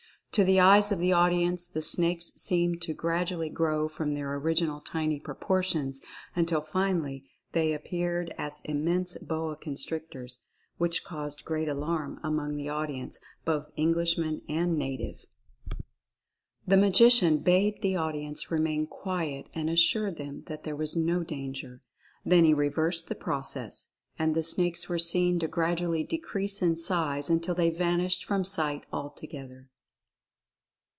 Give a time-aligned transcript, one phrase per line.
[0.35, 4.79] To the eyes of the audience the snakes seemed to gradually grow from their original
[4.79, 5.99] tiny proportions
[6.37, 10.39] until finally they appeared as immense boa constrictors,
[10.77, 15.25] which caused great alarm among the audience, both Englishmen and native.
[16.65, 20.77] The Magician 158 Mental Fascination bade the audience remain quiet and assured them that there
[20.77, 21.81] was no danger—
[22.25, 27.29] then he reversed the process, and the snakes were seen to gradually decrease in size
[27.29, 29.67] until they vanished from sight altogether.